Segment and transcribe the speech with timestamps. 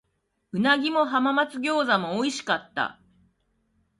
[0.51, 2.99] 鰻も浜松餃子も美味しかった。